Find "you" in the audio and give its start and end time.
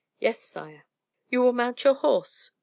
1.29-1.41